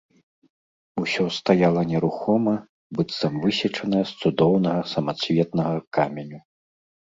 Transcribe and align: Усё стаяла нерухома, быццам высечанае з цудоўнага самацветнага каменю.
Усё 1.03 1.23
стаяла 1.39 1.83
нерухома, 1.91 2.55
быццам 2.99 3.33
высечанае 3.45 4.03
з 4.15 4.25
цудоўнага 4.25 4.81
самацветнага 4.95 5.75
каменю. 5.99 6.39